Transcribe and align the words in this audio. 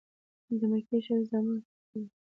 د 0.59 0.61
مکې 0.71 0.97
شریف 1.05 1.25
زامنو 1.29 1.59
څخه 1.67 1.93
وو. 1.99 2.07